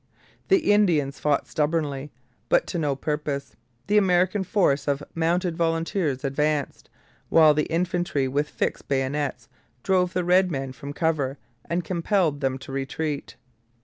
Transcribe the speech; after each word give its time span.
The 0.47 0.71
Indians 0.73 1.19
fought 1.19 1.45
stubbornly, 1.45 2.09
but 2.49 2.65
to 2.65 2.79
no 2.79 2.95
purpose. 2.95 3.55
The 3.85 3.99
American 3.99 4.43
force 4.43 4.87
of 4.87 5.03
mounted 5.13 5.55
volunteers 5.55 6.23
advanced, 6.23 6.89
while 7.29 7.53
the 7.53 7.67
infantry 7.69 8.27
with 8.27 8.49
fixed 8.49 8.87
bayonets 8.87 9.47
drove 9.83 10.13
the 10.13 10.23
red 10.23 10.49
men 10.49 10.71
from 10.71 10.91
cover 10.91 11.37
and 11.65 11.83
compelled 11.83 12.41
them 12.41 12.57
to 12.57 12.71
retreat. 12.71 13.35